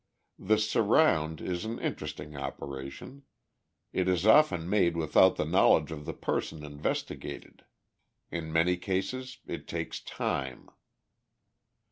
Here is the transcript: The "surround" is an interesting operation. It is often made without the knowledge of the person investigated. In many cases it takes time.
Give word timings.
The 0.39 0.57
"surround" 0.57 1.41
is 1.41 1.63
an 1.63 1.77
interesting 1.77 2.35
operation. 2.35 3.21
It 3.93 4.07
is 4.07 4.25
often 4.25 4.67
made 4.67 4.97
without 4.97 5.35
the 5.35 5.45
knowledge 5.45 5.91
of 5.91 6.05
the 6.05 6.13
person 6.13 6.65
investigated. 6.65 7.65
In 8.31 8.51
many 8.51 8.77
cases 8.77 9.37
it 9.45 9.67
takes 9.67 9.99
time. 9.99 10.71